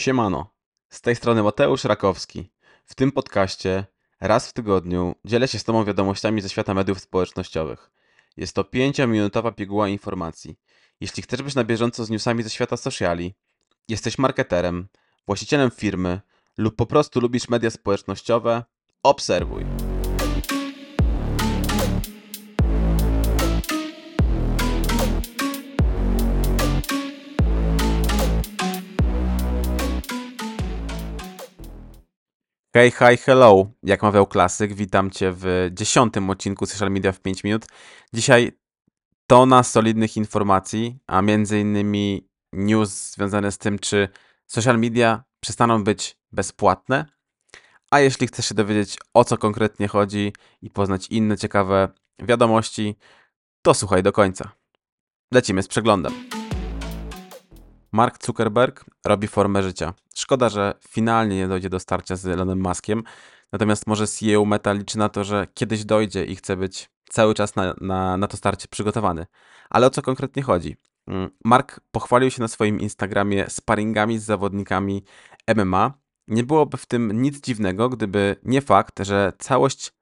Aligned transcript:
Siemano, 0.00 0.54
z 0.90 1.00
tej 1.00 1.16
strony 1.16 1.42
Mateusz 1.42 1.84
Rakowski. 1.84 2.52
W 2.84 2.94
tym 2.94 3.12
podcaście 3.12 3.84
raz 4.20 4.48
w 4.48 4.52
tygodniu 4.52 5.14
dzielę 5.24 5.48
się 5.48 5.58
z 5.58 5.64
Tobą 5.64 5.84
wiadomościami 5.84 6.40
ze 6.40 6.48
świata 6.48 6.74
mediów 6.74 7.00
społecznościowych. 7.00 7.90
Jest 8.36 8.54
to 8.54 8.62
5-minutowa 8.62 9.54
piguła 9.54 9.88
informacji. 9.88 10.56
Jeśli 11.00 11.22
chcesz 11.22 11.42
być 11.42 11.54
na 11.54 11.64
bieżąco 11.64 12.04
z 12.04 12.10
newsami 12.10 12.42
ze 12.42 12.50
świata 12.50 12.76
sociali, 12.76 13.34
jesteś 13.88 14.18
marketerem, 14.18 14.88
właścicielem 15.26 15.70
firmy 15.70 16.20
lub 16.58 16.76
po 16.76 16.86
prostu 16.86 17.20
lubisz 17.20 17.48
media 17.48 17.70
społecznościowe, 17.70 18.64
obserwuj. 19.02 19.89
Hej, 32.74 32.90
hi, 32.90 33.16
hello. 33.16 33.70
Jak 33.82 34.02
mawiał 34.02 34.26
klasyk, 34.26 34.74
witam 34.74 35.10
Cię 35.10 35.32
w 35.36 35.68
dziesiątym 35.72 36.30
odcinku 36.30 36.66
Social 36.66 36.90
Media 36.90 37.12
w 37.12 37.20
5 37.20 37.44
minut. 37.44 37.66
Dzisiaj 38.12 38.52
tona 39.26 39.62
solidnych 39.62 40.16
informacji, 40.16 40.98
a 41.06 41.22
między 41.22 41.60
innymi 41.60 42.28
news 42.52 43.10
związane 43.10 43.52
z 43.52 43.58
tym, 43.58 43.78
czy 43.78 44.08
social 44.46 44.78
media 44.78 45.24
przestaną 45.40 45.84
być 45.84 46.16
bezpłatne. 46.32 47.06
A 47.90 48.00
jeśli 48.00 48.26
chcesz 48.26 48.48
się 48.48 48.54
dowiedzieć, 48.54 48.98
o 49.14 49.24
co 49.24 49.38
konkretnie 49.38 49.88
chodzi 49.88 50.32
i 50.62 50.70
poznać 50.70 51.06
inne 51.06 51.38
ciekawe 51.38 51.88
wiadomości, 52.18 52.96
to 53.62 53.74
słuchaj 53.74 54.02
do 54.02 54.12
końca. 54.12 54.52
Lecimy 55.32 55.62
z 55.62 55.68
przeglądem. 55.68 56.12
Mark 57.92 58.24
Zuckerberg 58.26 58.84
robi 59.04 59.28
formę 59.28 59.62
życia. 59.62 59.94
Szkoda, 60.20 60.48
że 60.48 60.74
finalnie 60.88 61.36
nie 61.36 61.48
dojdzie 61.48 61.68
do 61.70 61.80
starcia 61.80 62.16
z 62.16 62.26
Elonem 62.26 62.60
Muskiem, 62.60 63.02
natomiast 63.52 63.86
może 63.86 64.06
CEO 64.06 64.44
Meta 64.44 64.72
liczy 64.72 64.98
na 64.98 65.08
to, 65.08 65.24
że 65.24 65.46
kiedyś 65.54 65.84
dojdzie 65.84 66.24
i 66.24 66.36
chce 66.36 66.56
być 66.56 66.90
cały 67.08 67.34
czas 67.34 67.56
na, 67.56 67.74
na, 67.80 68.16
na 68.16 68.26
to 68.26 68.36
starcie 68.36 68.68
przygotowany. 68.68 69.26
Ale 69.70 69.86
o 69.86 69.90
co 69.90 70.02
konkretnie 70.02 70.42
chodzi? 70.42 70.76
Mm, 71.06 71.30
Mark 71.44 71.80
pochwalił 71.90 72.30
się 72.30 72.42
na 72.42 72.48
swoim 72.48 72.80
Instagramie 72.80 73.50
sparingami 73.50 74.18
z 74.18 74.24
zawodnikami 74.24 75.04
MMA. 75.56 75.92
Nie 76.28 76.44
byłoby 76.44 76.76
w 76.76 76.86
tym 76.86 77.22
nic 77.22 77.40
dziwnego, 77.40 77.88
gdyby 77.88 78.36
nie 78.42 78.60
fakt, 78.60 79.00
że 79.00 79.32
całość 79.38 79.92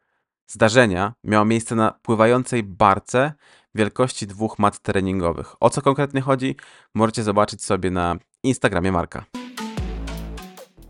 zdarzenia 0.47 1.15
miała 1.25 1.45
miejsce 1.45 1.75
na 1.75 1.91
pływającej 2.03 2.63
barce 2.63 3.33
wielkości 3.75 4.27
dwóch 4.27 4.59
mat 4.59 4.81
treningowych. 4.81 5.55
O 5.61 5.71
co 5.71 5.83
konkretnie 5.83 6.21
chodzi, 6.21 6.57
możecie 6.95 7.23
zobaczyć 7.23 7.65
sobie 7.65 7.91
na 7.91 8.17
Instagramie 8.43 8.93
Marka. 8.93 9.25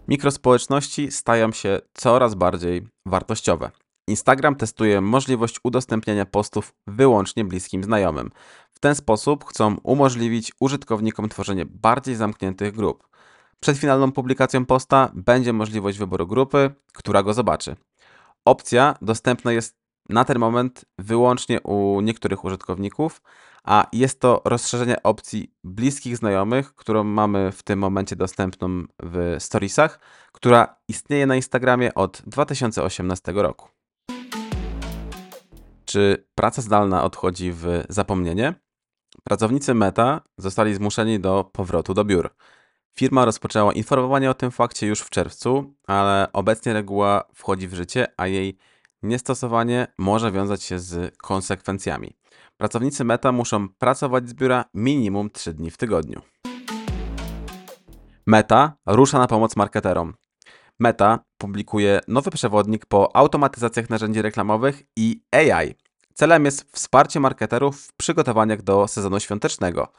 Mikrospołeczności 0.08 1.10
stają 1.10 1.52
się 1.52 1.80
coraz 1.94 2.34
bardziej 2.34 2.88
wartościowe. 3.06 3.70
Instagram 4.06 4.54
testuje 4.56 5.00
możliwość 5.00 5.60
udostępniania 5.64 6.26
postów 6.26 6.74
wyłącznie 6.86 7.44
bliskim 7.44 7.84
znajomym. 7.84 8.30
W 8.72 8.78
ten 8.78 8.94
sposób 8.94 9.44
chcą 9.44 9.76
umożliwić 9.82 10.52
użytkownikom 10.60 11.28
tworzenie 11.28 11.66
bardziej 11.66 12.14
zamkniętych 12.14 12.74
grup. 12.74 13.08
Przed 13.60 13.78
finalną 13.78 14.12
publikacją 14.12 14.66
posta 14.66 15.10
będzie 15.14 15.52
możliwość 15.52 15.98
wyboru 15.98 16.26
grupy, 16.26 16.70
która 16.92 17.22
go 17.22 17.34
zobaczy. 17.34 17.76
Opcja 18.44 18.94
dostępna 19.02 19.52
jest 19.52 19.76
na 20.08 20.24
ten 20.24 20.38
moment 20.38 20.84
wyłącznie 20.98 21.60
u 21.60 22.00
niektórych 22.00 22.44
użytkowników, 22.44 23.22
a 23.64 23.86
jest 23.92 24.20
to 24.20 24.42
rozszerzenie 24.44 25.02
opcji 25.02 25.54
bliskich 25.64 26.16
znajomych, 26.16 26.74
którą 26.74 27.04
mamy 27.04 27.52
w 27.52 27.62
tym 27.62 27.78
momencie 27.78 28.16
dostępną 28.16 28.84
w 29.02 29.36
Storiesach, 29.38 30.00
która 30.32 30.76
istnieje 30.88 31.26
na 31.26 31.36
Instagramie 31.36 31.94
od 31.94 32.22
2018 32.26 33.32
roku. 33.32 33.68
Czy 35.84 36.26
praca 36.34 36.62
zdalna 36.62 37.04
odchodzi 37.04 37.52
w 37.52 37.66
zapomnienie? 37.88 38.54
Pracownicy 39.24 39.74
Meta 39.74 40.20
zostali 40.38 40.74
zmuszeni 40.74 41.20
do 41.20 41.50
powrotu 41.52 41.94
do 41.94 42.04
biur. 42.04 42.30
Firma 42.98 43.24
rozpoczęła 43.24 43.72
informowanie 43.72 44.30
o 44.30 44.34
tym 44.34 44.50
fakcie 44.50 44.86
już 44.86 45.00
w 45.00 45.10
czerwcu, 45.10 45.74
ale 45.86 46.28
obecnie 46.32 46.72
reguła 46.72 47.24
wchodzi 47.34 47.68
w 47.68 47.74
życie, 47.74 48.06
a 48.16 48.26
jej 48.26 48.58
niestosowanie 49.02 49.86
może 49.98 50.32
wiązać 50.32 50.62
się 50.62 50.78
z 50.78 51.16
konsekwencjami. 51.16 52.16
Pracownicy 52.56 53.04
Meta 53.04 53.32
muszą 53.32 53.68
pracować 53.68 54.28
z 54.28 54.34
biura 54.34 54.64
minimum 54.74 55.30
3 55.30 55.54
dni 55.54 55.70
w 55.70 55.76
tygodniu. 55.76 56.22
Meta 58.26 58.76
rusza 58.86 59.18
na 59.18 59.26
pomoc 59.26 59.56
marketerom. 59.56 60.14
Meta 60.78 61.18
publikuje 61.38 62.00
nowy 62.08 62.30
przewodnik 62.30 62.86
po 62.86 63.16
automatyzacjach 63.16 63.90
narzędzi 63.90 64.22
reklamowych 64.22 64.82
i 64.96 65.22
AI. 65.32 65.74
Celem 66.14 66.44
jest 66.44 66.72
wsparcie 66.72 67.20
marketerów 67.20 67.80
w 67.80 67.92
przygotowaniach 67.92 68.62
do 68.62 68.88
sezonu 68.88 69.20
świątecznego. 69.20 69.92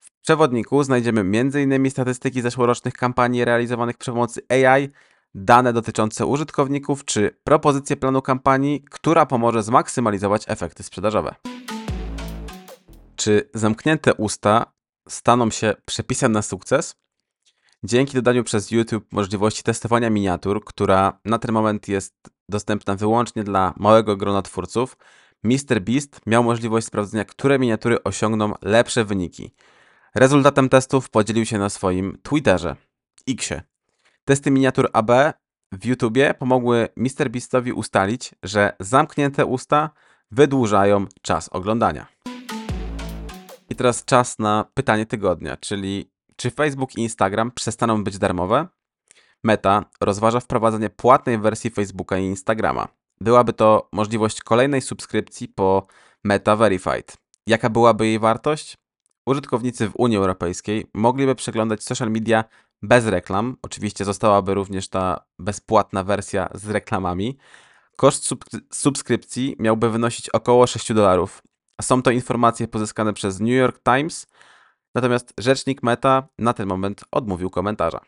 W 0.00 0.20
przewodniku 0.20 0.82
znajdziemy 0.82 1.20
m.in. 1.20 1.90
statystyki 1.90 2.40
zeszłorocznych 2.40 2.94
kampanii 2.94 3.44
realizowanych 3.44 3.98
przy 3.98 4.10
pomocy 4.10 4.40
AI, 4.48 4.88
dane 5.34 5.72
dotyczące 5.72 6.26
użytkowników 6.26 7.04
czy 7.04 7.36
propozycje 7.44 7.96
planu 7.96 8.22
kampanii, 8.22 8.84
która 8.90 9.26
pomoże 9.26 9.62
zmaksymalizować 9.62 10.44
efekty 10.46 10.82
sprzedażowe. 10.82 11.34
Czy 13.16 13.50
zamknięte 13.54 14.14
usta 14.14 14.72
staną 15.08 15.50
się 15.50 15.74
przepisem 15.84 16.32
na 16.32 16.42
sukces? 16.42 16.96
Dzięki 17.84 18.14
dodaniu 18.14 18.44
przez 18.44 18.70
YouTube 18.70 19.12
możliwości 19.12 19.62
testowania 19.62 20.10
miniatur, 20.10 20.64
która 20.64 21.20
na 21.24 21.38
ten 21.38 21.52
moment 21.52 21.88
jest 21.88 22.14
dostępna 22.48 22.96
wyłącznie 22.96 23.44
dla 23.44 23.74
małego 23.76 24.16
grona 24.16 24.42
twórców, 24.42 24.96
MrBeast 25.44 26.20
miał 26.26 26.44
możliwość 26.44 26.86
sprawdzenia, 26.86 27.24
które 27.24 27.58
miniatury 27.58 28.02
osiągną 28.02 28.52
lepsze 28.62 29.04
wyniki. 29.04 29.54
Rezultatem 30.14 30.68
testów 30.68 31.10
podzielił 31.10 31.46
się 31.46 31.58
na 31.58 31.68
swoim 31.68 32.18
Twitterze, 32.22 32.76
Xie. 33.28 33.71
Testy 34.24 34.50
miniatur 34.50 34.88
AB 34.92 35.10
w 35.72 35.86
YouTubie 35.86 36.34
pomogły 36.34 36.88
MrBeastowi 36.96 37.72
ustalić, 37.72 38.34
że 38.42 38.76
zamknięte 38.80 39.46
usta 39.46 39.90
wydłużają 40.30 41.06
czas 41.22 41.48
oglądania. 41.48 42.06
I 43.70 43.74
teraz 43.76 44.04
czas 44.04 44.38
na 44.38 44.64
pytanie 44.74 45.06
tygodnia, 45.06 45.56
czyli 45.56 46.10
czy 46.36 46.50
Facebook 46.50 46.96
i 46.96 47.00
Instagram 47.00 47.50
przestaną 47.50 48.04
być 48.04 48.18
darmowe? 48.18 48.66
Meta 49.44 49.84
rozważa 50.00 50.40
wprowadzenie 50.40 50.90
płatnej 50.90 51.38
wersji 51.38 51.70
Facebooka 51.70 52.18
i 52.18 52.24
Instagrama. 52.24 52.88
Byłaby 53.20 53.52
to 53.52 53.88
możliwość 53.92 54.42
kolejnej 54.42 54.80
subskrypcji 54.80 55.48
po 55.48 55.86
Meta 56.24 56.56
Verified. 56.56 57.16
Jaka 57.46 57.70
byłaby 57.70 58.06
jej 58.06 58.18
wartość? 58.18 58.78
Użytkownicy 59.26 59.88
w 59.88 59.96
Unii 59.96 60.16
Europejskiej 60.16 60.86
mogliby 60.94 61.34
przeglądać 61.34 61.84
social 61.84 62.10
media 62.10 62.44
bez 62.82 63.06
reklam. 63.06 63.56
Oczywiście 63.62 64.04
zostałaby 64.04 64.54
również 64.54 64.88
ta 64.88 65.24
bezpłatna 65.38 66.04
wersja 66.04 66.48
z 66.54 66.70
reklamami. 66.70 67.38
Koszt 67.96 68.28
subskrypcji 68.72 69.56
miałby 69.58 69.90
wynosić 69.90 70.30
około 70.30 70.66
6 70.66 70.92
dolarów. 70.92 71.42
Są 71.82 72.02
to 72.02 72.10
informacje 72.10 72.68
pozyskane 72.68 73.12
przez 73.12 73.40
New 73.40 73.50
York 73.50 73.82
Times, 73.82 74.26
natomiast 74.94 75.32
rzecznik 75.38 75.82
Meta 75.82 76.28
na 76.38 76.52
ten 76.52 76.68
moment 76.68 77.04
odmówił 77.10 77.50
komentarza. 77.50 78.00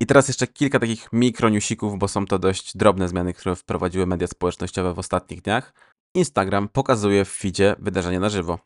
I 0.00 0.06
teraz 0.06 0.28
jeszcze 0.28 0.46
kilka 0.46 0.78
takich 0.78 1.12
mikronewsików, 1.12 1.98
bo 1.98 2.08
są 2.08 2.26
to 2.26 2.38
dość 2.38 2.76
drobne 2.76 3.08
zmiany, 3.08 3.32
które 3.32 3.56
wprowadziły 3.56 4.06
media 4.06 4.26
społecznościowe 4.26 4.94
w 4.94 4.98
ostatnich 4.98 5.42
dniach. 5.42 5.74
Instagram 6.14 6.68
pokazuje 6.68 7.24
w 7.24 7.28
feedzie 7.28 7.76
wydarzenia 7.78 8.20
na 8.20 8.28
żywo. 8.28 8.58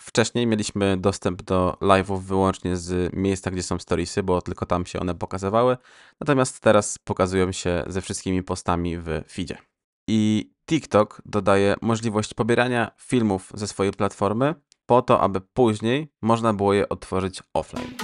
Wcześniej 0.00 0.46
mieliśmy 0.46 0.96
dostęp 0.96 1.42
do 1.42 1.76
live'ów 1.80 2.20
wyłącznie 2.20 2.76
z 2.76 3.14
miejsca, 3.14 3.50
gdzie 3.50 3.62
są 3.62 3.78
storiesy, 3.78 4.22
bo 4.22 4.42
tylko 4.42 4.66
tam 4.66 4.86
się 4.86 5.00
one 5.00 5.14
pokazywały. 5.14 5.76
Natomiast 6.20 6.60
teraz 6.60 6.98
pokazują 6.98 7.52
się 7.52 7.84
ze 7.86 8.00
wszystkimi 8.00 8.42
postami 8.42 8.98
w 8.98 9.22
feedzie. 9.30 9.58
I 10.08 10.50
TikTok 10.66 11.22
dodaje 11.24 11.74
możliwość 11.82 12.34
pobierania 12.34 12.90
filmów 12.98 13.52
ze 13.54 13.68
swojej 13.68 13.92
platformy 13.92 14.54
po 14.86 15.02
to, 15.02 15.20
aby 15.20 15.40
później 15.40 16.12
można 16.22 16.54
było 16.54 16.74
je 16.74 16.88
odtworzyć 16.88 17.42
offline. 17.54 17.94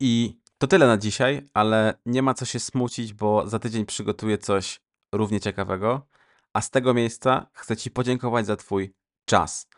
I 0.00 0.40
to 0.58 0.66
tyle 0.66 0.86
na 0.86 0.98
dzisiaj, 0.98 1.48
ale 1.54 1.94
nie 2.06 2.22
ma 2.22 2.34
co 2.34 2.44
się 2.44 2.60
smucić, 2.60 3.12
bo 3.12 3.48
za 3.48 3.58
tydzień 3.58 3.86
przygotuję 3.86 4.38
coś 4.38 4.80
równie 5.12 5.40
ciekawego. 5.40 6.06
A 6.52 6.60
z 6.60 6.70
tego 6.70 6.94
miejsca 6.94 7.46
chcę 7.52 7.76
Ci 7.76 7.90
podziękować 7.90 8.46
za 8.46 8.56
Twój 8.56 8.94
czas. 9.24 9.68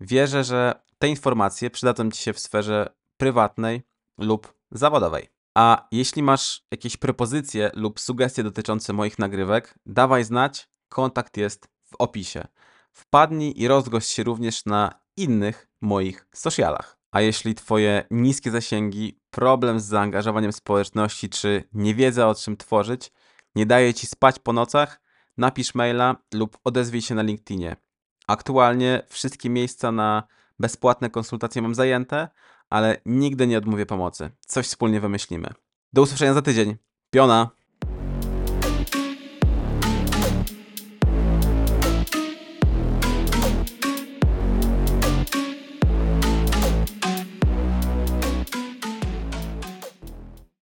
Wierzę, 0.00 0.44
że 0.44 0.82
te 0.98 1.08
informacje 1.08 1.70
przydadzą 1.70 2.10
Ci 2.10 2.22
się 2.22 2.32
w 2.32 2.40
sferze 2.40 2.94
prywatnej 3.16 3.82
lub 4.18 4.54
zawodowej. 4.70 5.28
A 5.54 5.88
jeśli 5.92 6.22
masz 6.22 6.66
jakieś 6.70 6.96
propozycje 6.96 7.70
lub 7.74 8.00
sugestie 8.00 8.42
dotyczące 8.42 8.92
moich 8.92 9.18
nagrywek, 9.18 9.78
dawaj 9.86 10.24
znać. 10.24 10.68
Kontakt 10.88 11.36
jest 11.36 11.68
w 11.84 11.94
opisie. 11.98 12.46
Wpadnij 12.92 13.54
i 13.56 13.68
rozgość 13.68 14.10
się 14.10 14.22
również 14.22 14.64
na 14.66 15.00
innych 15.16 15.68
moich 15.80 16.26
socialach. 16.34 16.98
A 17.10 17.20
jeśli 17.20 17.54
twoje 17.54 18.06
niskie 18.10 18.50
zasięgi, 18.50 19.20
problem 19.30 19.80
z 19.80 19.84
zaangażowaniem 19.84 20.52
społeczności 20.52 21.28
czy 21.28 21.64
niewiedza 21.72 22.28
o 22.28 22.34
czym 22.34 22.56
tworzyć 22.56 23.12
nie 23.54 23.66
daje 23.66 23.94
ci 23.94 24.06
spać 24.06 24.38
po 24.38 24.52
nocach, 24.52 25.00
napisz 25.36 25.74
maila 25.74 26.16
lub 26.34 26.58
odezwij 26.64 27.02
się 27.02 27.14
na 27.14 27.22
LinkedInie. 27.22 27.76
Aktualnie 28.26 29.02
wszystkie 29.08 29.50
miejsca 29.50 29.92
na 29.92 30.22
bezpłatne 30.58 31.10
konsultacje 31.10 31.62
mam 31.62 31.74
zajęte, 31.74 32.28
ale 32.70 33.00
nigdy 33.06 33.46
nie 33.46 33.58
odmówię 33.58 33.86
pomocy. 33.86 34.30
Coś 34.46 34.66
wspólnie 34.66 35.00
wymyślimy. 35.00 35.48
Do 35.92 36.02
usłyszenia 36.02 36.34
za 36.34 36.42
tydzień. 36.42 36.76
Piona! 37.10 37.50